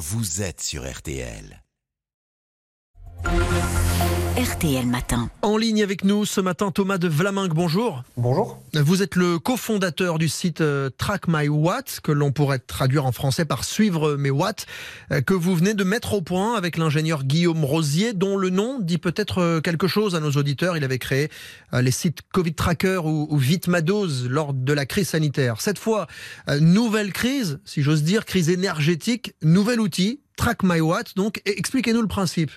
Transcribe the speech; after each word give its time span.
vous 0.00 0.40
êtes 0.40 0.62
sur 0.62 0.90
RTL. 0.90 1.62
RTL 4.38 4.86
Matin. 4.86 5.28
En 5.42 5.56
ligne 5.56 5.82
avec 5.82 6.04
nous 6.04 6.24
ce 6.24 6.40
matin, 6.40 6.70
Thomas 6.70 6.98
de 6.98 7.08
Vlaminck, 7.08 7.52
bonjour. 7.52 8.04
Bonjour. 8.16 8.62
Vous 8.74 9.02
êtes 9.02 9.16
le 9.16 9.40
cofondateur 9.40 10.18
du 10.18 10.28
site 10.28 10.60
euh, 10.60 10.88
Track 10.96 11.26
My 11.26 11.48
Watt, 11.48 11.98
que 12.00 12.12
l'on 12.12 12.30
pourrait 12.30 12.60
traduire 12.60 13.06
en 13.06 13.12
français 13.12 13.44
par 13.44 13.64
Suivre 13.64 14.14
mes 14.14 14.30
watts, 14.30 14.66
euh, 15.10 15.20
que 15.20 15.34
vous 15.34 15.56
venez 15.56 15.74
de 15.74 15.82
mettre 15.82 16.14
au 16.14 16.22
point 16.22 16.54
avec 16.54 16.76
l'ingénieur 16.76 17.24
Guillaume 17.24 17.64
Rosier, 17.64 18.12
dont 18.12 18.36
le 18.36 18.50
nom 18.50 18.78
dit 18.78 18.98
peut-être 18.98 19.38
euh, 19.38 19.60
quelque 19.60 19.88
chose 19.88 20.14
à 20.14 20.20
nos 20.20 20.30
auditeurs. 20.30 20.76
Il 20.76 20.84
avait 20.84 20.98
créé 20.98 21.28
les 21.72 21.90
sites 21.90 22.20
Covid 22.32 22.54
Tracker 22.54 23.00
ou, 23.04 23.26
ou 23.30 23.36
Vite 23.36 23.66
ma 23.66 23.80
dose 23.80 24.28
lors 24.28 24.54
de 24.54 24.72
la 24.72 24.86
crise 24.86 25.08
sanitaire. 25.08 25.60
Cette 25.60 25.78
fois, 25.78 26.06
nouvelle 26.60 27.12
crise, 27.12 27.58
si 27.64 27.82
j'ose 27.82 28.04
dire, 28.04 28.24
crise 28.24 28.48
énergétique, 28.48 29.34
nouvel 29.42 29.80
outil, 29.80 30.20
Track 30.36 30.62
My 30.62 30.80
Watt. 30.80 31.16
Donc, 31.16 31.42
expliquez-nous 31.46 32.02
le 32.02 32.08
principe. 32.08 32.52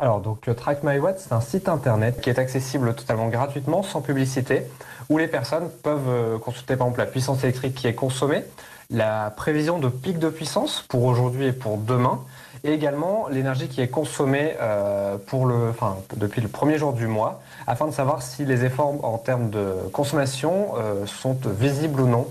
Alors, 0.00 0.20
donc, 0.20 0.48
Track 0.56 0.84
My 0.84 0.98
Watt, 0.98 1.18
c'est 1.18 1.32
un 1.32 1.40
site 1.40 1.68
internet 1.68 2.20
qui 2.20 2.30
est 2.30 2.38
accessible 2.38 2.94
totalement 2.94 3.28
gratuitement, 3.28 3.82
sans 3.82 4.00
publicité, 4.00 4.62
où 5.08 5.18
les 5.18 5.26
personnes 5.26 5.68
peuvent 5.82 6.08
euh, 6.08 6.38
consulter 6.38 6.76
par 6.76 6.86
exemple 6.86 7.00
la 7.00 7.06
puissance 7.06 7.42
électrique 7.42 7.74
qui 7.74 7.88
est 7.88 7.94
consommée, 7.94 8.44
la 8.90 9.30
prévision 9.36 9.80
de 9.80 9.88
pic 9.88 10.20
de 10.20 10.28
puissance 10.28 10.84
pour 10.88 11.02
aujourd'hui 11.02 11.46
et 11.46 11.52
pour 11.52 11.78
demain, 11.78 12.20
et 12.62 12.72
également 12.72 13.26
l'énergie 13.28 13.66
qui 13.66 13.80
est 13.80 13.88
consommée 13.88 14.54
euh, 14.60 15.16
pour 15.26 15.46
le, 15.46 15.70
enfin, 15.70 15.96
depuis 16.16 16.42
le 16.42 16.48
premier 16.48 16.78
jour 16.78 16.92
du 16.92 17.08
mois, 17.08 17.42
afin 17.66 17.88
de 17.88 17.92
savoir 17.92 18.22
si 18.22 18.44
les 18.44 18.64
efforts 18.64 19.04
en 19.04 19.18
termes 19.18 19.50
de 19.50 19.74
consommation 19.92 20.74
euh, 20.76 21.06
sont 21.06 21.36
visibles 21.58 22.00
ou 22.00 22.06
non 22.06 22.28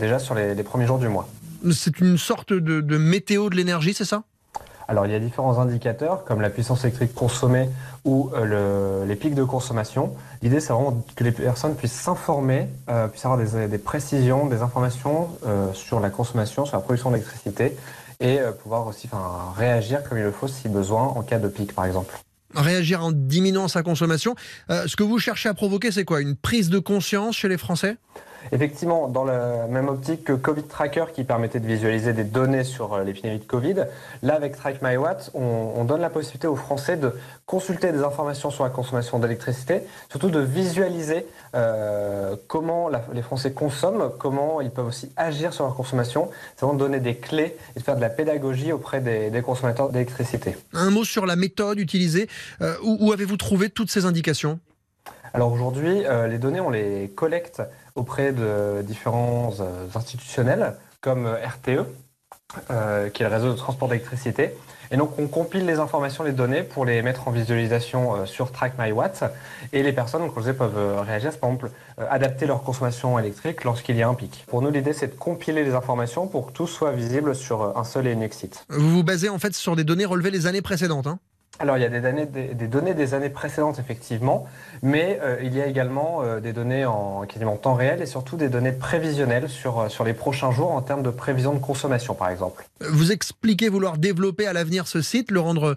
déjà 0.00 0.18
sur 0.18 0.34
les, 0.34 0.60
premiers 0.64 0.84
jours 0.84 0.98
du 0.98 1.08
mois. 1.08 1.28
C'est 1.70 2.00
une 2.00 2.18
sorte 2.18 2.52
de 2.52 2.98
météo 2.98 3.50
de 3.50 3.54
l'énergie, 3.54 3.94
c'est 3.94 4.04
ça? 4.04 4.24
Alors 4.88 5.06
il 5.06 5.12
y 5.12 5.14
a 5.14 5.18
différents 5.18 5.58
indicateurs 5.58 6.24
comme 6.24 6.40
la 6.40 6.50
puissance 6.50 6.84
électrique 6.84 7.14
consommée 7.14 7.68
ou 8.04 8.30
euh, 8.34 9.04
les 9.04 9.16
pics 9.16 9.34
de 9.34 9.44
consommation. 9.44 10.14
L'idée 10.42 10.60
c'est 10.60 10.72
vraiment 10.72 11.04
que 11.14 11.24
les 11.24 11.32
personnes 11.32 11.74
puissent 11.74 11.92
s'informer, 11.92 12.68
euh, 12.88 13.08
puissent 13.08 13.24
avoir 13.24 13.38
des, 13.38 13.78
précisions, 13.78 14.46
des 14.46 14.62
informations 14.62 15.28
euh, 15.46 15.72
sur 15.72 16.00
la 16.00 16.10
consommation, 16.10 16.64
sur 16.64 16.76
la 16.76 16.82
production 16.82 17.10
d'électricité 17.10 17.76
et 18.18 18.38
pouvoir 18.62 18.86
aussi 18.86 19.10
réagir 19.58 20.02
comme 20.02 20.16
il 20.16 20.24
le 20.24 20.32
faut 20.32 20.48
si 20.48 20.70
besoin 20.70 21.02
en 21.02 21.22
cas 21.22 21.38
de 21.38 21.48
pic 21.48 21.74
par 21.74 21.84
exemple 21.84 22.16
réagir 22.54 23.04
en 23.04 23.12
diminuant 23.12 23.68
sa 23.68 23.82
consommation. 23.82 24.34
ce 24.70 24.96
que 24.96 25.02
vous 25.02 25.18
cherchez 25.18 25.50
à 25.50 25.54
provoquer, 25.54 25.92
c'est 25.92 26.06
quoi? 26.06 26.22
Une 26.22 26.34
prise 26.34 26.70
de 26.70 26.78
conscience 26.78 27.36
chez 27.36 27.48
les 27.48 27.58
Français? 27.58 27.98
Effectivement, 28.52 29.08
dans 29.08 29.24
la 29.24 29.66
même 29.66 29.88
optique 29.88 30.24
que 30.24 30.32
Covid 30.32 30.64
Tracker 30.64 31.06
qui 31.14 31.24
permettait 31.24 31.60
de 31.60 31.66
visualiser 31.66 32.12
des 32.12 32.24
données 32.24 32.64
sur 32.64 32.94
euh, 32.94 33.04
l'épidémie 33.04 33.38
de 33.38 33.44
Covid, 33.44 33.86
là 34.22 34.34
avec 34.34 34.56
Track 34.56 34.82
My 34.82 34.96
Watt, 34.96 35.30
on, 35.34 35.84
donne 35.84 36.00
la 36.00 36.10
possibilité 36.10 36.48
aux 36.48 36.56
Français 36.56 36.96
de 36.96 37.12
consulter 37.46 37.92
des 37.92 38.02
informations 38.02 38.50
sur 38.50 38.64
la 38.64 38.70
consommation 38.70 39.20
d'électricité, 39.20 39.82
surtout 40.10 40.30
de 40.30 40.40
visualiser 40.40 41.26
euh, 41.54 42.34
comment 42.48 42.90
les 43.12 43.22
Français 43.22 43.52
consomment, 43.52 44.10
comment 44.18 44.60
ils 44.60 44.70
peuvent 44.70 44.88
aussi 44.88 45.12
agir 45.16 45.52
sur 45.52 45.64
leur 45.64 45.76
consommation. 45.76 46.28
C'est 46.56 46.62
vraiment 46.62 46.74
de 46.74 46.82
donner 46.82 46.98
des 46.98 47.14
clés 47.14 47.56
et 47.76 47.78
de 47.78 47.84
faire 47.84 47.94
de 47.94 48.00
la 48.00 48.10
pédagogie 48.10 48.72
auprès 48.72 49.00
des, 49.00 49.30
consommateurs 49.42 49.90
d'électricité. 49.90 50.56
Un 50.72 50.90
mot 50.90 51.04
sur 51.04 51.24
la 51.24 51.36
méthode 51.36 51.78
utilisée. 51.78 52.28
Euh, 52.62 52.74
où 52.82 53.12
avez-vous 53.12 53.36
trouvé 53.36 53.70
toutes 53.70 53.90
ces 53.90 54.06
indications? 54.06 54.58
Alors 55.36 55.52
aujourd'hui, 55.52 56.04
euh, 56.06 56.28
les 56.28 56.38
données, 56.38 56.60
on 56.60 56.70
les 56.70 57.12
collecte 57.14 57.60
auprès 57.96 58.32
de 58.32 58.82
différents 58.82 59.52
euh, 59.60 59.86
institutionnels 59.94 60.74
comme 61.00 61.26
euh, 61.26 61.36
RTE, 61.44 61.86
qui 63.12 63.22
est 63.22 63.28
le 63.28 63.34
réseau 63.34 63.50
de 63.50 63.56
transport 63.56 63.88
d'électricité. 63.88 64.54
Et 64.92 64.96
donc 64.96 65.18
on 65.18 65.26
compile 65.26 65.66
les 65.66 65.80
informations, 65.80 66.22
les 66.22 66.32
données 66.32 66.62
pour 66.62 66.84
les 66.84 67.02
mettre 67.02 67.26
en 67.26 67.32
visualisation 67.32 68.24
sur 68.24 68.52
Track. 68.52 68.74
Et 69.72 69.82
les 69.82 69.92
personnes, 69.92 70.22
comme 70.22 70.34
je 70.36 70.50
disais, 70.50 70.54
peuvent 70.54 71.00
réagir, 71.00 71.36
par 71.38 71.50
exemple, 71.50 71.72
adapter 71.98 72.46
leur 72.46 72.62
consommation 72.62 73.18
électrique 73.18 73.64
lorsqu'il 73.64 73.96
y 73.96 74.02
a 74.02 74.08
un 74.08 74.14
pic. 74.14 74.44
Pour 74.46 74.62
nous, 74.62 74.70
l'idée, 74.70 74.92
c'est 74.92 75.08
de 75.08 75.14
compiler 75.14 75.64
les 75.64 75.74
informations 75.74 76.28
pour 76.28 76.46
que 76.46 76.52
tout 76.52 76.68
soit 76.68 76.92
visible 76.92 77.34
sur 77.34 77.76
un 77.76 77.82
seul 77.82 78.06
et 78.06 78.12
unique 78.12 78.34
site. 78.34 78.64
Vous 78.68 78.90
vous 78.90 79.02
basez 79.02 79.28
en 79.28 79.40
fait 79.40 79.54
sur 79.54 79.74
des 79.74 79.82
données 79.82 80.04
relevées 80.04 80.30
les 80.30 80.46
années 80.46 80.62
précédentes 80.62 81.08
hein? 81.08 81.18
Alors 81.58 81.76
il 81.78 81.82
y 81.82 81.84
a 81.84 81.88
des 81.88 82.00
données 82.00 82.26
des, 82.26 82.68
données 82.68 82.94
des 82.94 83.14
années 83.14 83.30
précédentes 83.30 83.78
effectivement, 83.78 84.46
mais 84.82 85.18
euh, 85.22 85.38
il 85.42 85.54
y 85.54 85.60
a 85.60 85.66
également 85.66 86.22
euh, 86.22 86.40
des 86.40 86.52
données 86.52 86.84
en 86.84 87.22
quasiment 87.22 87.56
temps 87.56 87.74
réel 87.74 88.02
et 88.02 88.06
surtout 88.06 88.36
des 88.36 88.48
données 88.48 88.72
prévisionnelles 88.72 89.48
sur, 89.48 89.80
euh, 89.80 89.88
sur 89.88 90.04
les 90.04 90.14
prochains 90.14 90.50
jours 90.50 90.72
en 90.72 90.82
termes 90.82 91.02
de 91.02 91.10
prévision 91.10 91.54
de 91.54 91.58
consommation 91.58 92.14
par 92.14 92.30
exemple. 92.30 92.66
Vous 92.80 93.12
expliquez 93.12 93.68
vouloir 93.68 93.98
développer 93.98 94.46
à 94.46 94.52
l'avenir 94.52 94.86
ce 94.86 95.00
site, 95.00 95.30
le 95.30 95.40
rendre 95.40 95.76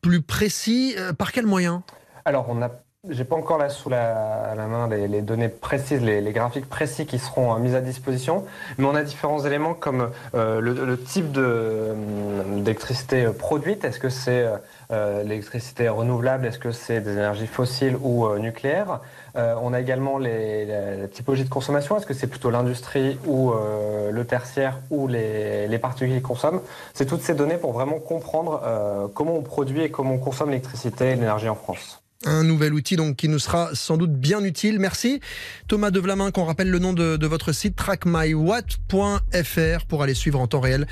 plus 0.00 0.22
précis. 0.22 0.96
par 1.18 1.32
quel 1.32 1.46
moyen 1.46 1.82
Alors 2.24 2.46
on 2.48 2.62
a 2.62 2.70
j'ai 3.10 3.24
pas 3.24 3.34
encore 3.34 3.58
là 3.58 3.68
sous 3.68 3.88
la, 3.88 4.54
main 4.56 4.86
les, 4.86 5.22
données 5.22 5.48
précises, 5.48 6.00
les, 6.02 6.22
graphiques 6.30 6.68
précis 6.68 7.04
qui 7.04 7.18
seront 7.18 7.58
mis 7.58 7.74
à 7.74 7.80
disposition, 7.80 8.44
mais 8.78 8.84
on 8.84 8.94
a 8.94 9.02
différents 9.02 9.44
éléments 9.44 9.74
comme 9.74 10.10
le, 10.32 10.94
type 10.96 11.32
d'électricité 11.32 13.26
produite. 13.36 13.84
Est-ce 13.84 13.98
que 13.98 14.08
c'est 14.08 14.46
euh, 14.92 15.24
l'électricité 15.24 15.88
renouvelable, 15.88 16.46
est-ce 16.46 16.60
que 16.60 16.70
c'est 16.70 17.00
des 17.00 17.12
énergies 17.12 17.48
fossiles 17.48 17.96
ou 18.00 18.26
euh, 18.26 18.38
nucléaires? 18.38 19.00
Euh, 19.36 19.56
On 19.60 19.72
a 19.72 19.80
également 19.80 20.18
la, 20.18 21.08
typologie 21.08 21.42
de 21.42 21.48
consommation, 21.48 21.96
est-ce 21.96 22.06
que 22.06 22.14
c'est 22.14 22.28
plutôt 22.28 22.50
l'industrie 22.50 23.18
ou 23.26 23.52
le 24.12 24.24
tertiaire 24.24 24.78
ou 24.90 25.08
les 25.08 25.78
particuliers 25.80 26.16
qui 26.16 26.22
consomment? 26.22 26.60
C'est 26.94 27.06
toutes 27.06 27.22
ces 27.22 27.34
données 27.34 27.56
pour 27.56 27.72
vraiment 27.72 27.98
comprendre 27.98 29.10
comment 29.14 29.34
on 29.34 29.42
produit 29.42 29.82
et 29.82 29.90
comment 29.90 30.14
on 30.14 30.18
consomme 30.18 30.50
l'électricité 30.50 31.06
et 31.10 31.14
l'énergie 31.16 31.48
en 31.48 31.56
France. 31.56 32.01
Un 32.24 32.44
nouvel 32.44 32.74
outil 32.74 32.96
donc 32.96 33.16
qui 33.16 33.28
nous 33.28 33.38
sera 33.38 33.70
sans 33.74 33.96
doute 33.96 34.12
bien 34.12 34.42
utile. 34.44 34.78
Merci 34.78 35.20
Thomas 35.68 35.90
de 35.90 36.00
Vlamin, 36.00 36.30
qu'on 36.30 36.44
rappelle 36.44 36.70
le 36.70 36.78
nom 36.78 36.92
de, 36.92 37.16
de 37.16 37.26
votre 37.26 37.52
site 37.52 37.76
trackmywatt.fr 37.76 39.86
pour 39.88 40.02
aller 40.02 40.14
suivre 40.14 40.40
en 40.40 40.46
temps 40.46 40.60
réel 40.60 40.86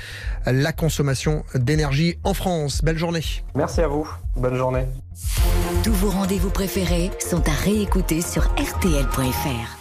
la 0.45 0.73
consommation 0.73 1.43
d'énergie 1.55 2.17
en 2.23 2.33
France. 2.33 2.81
Belle 2.83 2.97
journée. 2.97 3.23
Merci 3.55 3.81
à 3.81 3.87
vous. 3.87 4.09
Bonne 4.35 4.57
journée. 4.57 4.85
Tous 5.83 5.93
vos 5.93 6.09
rendez-vous 6.09 6.49
préférés 6.49 7.11
sont 7.19 7.47
à 7.47 7.53
réécouter 7.53 8.21
sur 8.21 8.43
rtl.fr. 8.43 9.80